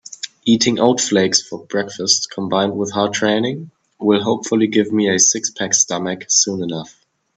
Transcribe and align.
Eating 0.45 0.79
oat 0.79 0.99
flakes 0.99 1.43
for 1.47 1.63
breakfast 1.67 2.31
combined 2.31 2.75
with 2.75 2.91
hard 2.91 3.13
training 3.13 3.69
will 3.99 4.23
hopefully 4.23 4.65
give 4.65 4.91
me 4.91 5.07
a 5.07 5.19
six-pack 5.19 5.75
stomach 5.75 6.25
soon 6.27 6.63
enough. 6.63 7.05